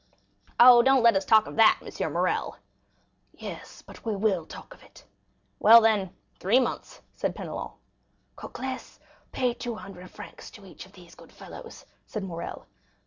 "Oh, 0.59 0.81
don't 0.81 1.03
let 1.03 1.15
us 1.15 1.25
talk 1.25 1.45
of 1.45 1.57
that, 1.57 1.79
M. 1.79 2.13
Morrel." 2.13 2.55
"Yes, 3.33 3.83
but 3.83 4.03
we 4.03 4.15
will 4.15 4.47
talk 4.47 4.73
of 4.73 4.81
it." 4.83 5.05
"Well, 5.59 5.79
then, 5.79 6.09
three 6.39 6.59
months," 6.59 7.01
said 7.13 7.35
Penelon. 7.35 7.73
"Cocles, 8.35 8.99
pay 9.31 9.53
two 9.53 9.75
hundred 9.75 10.09
francs 10.09 10.49
to 10.53 10.65
each 10.65 10.87
of 10.87 10.93
these 10.93 11.13
good 11.13 11.31
fellows," 11.31 11.85
said 12.07 12.23
Morrel. 12.23 12.65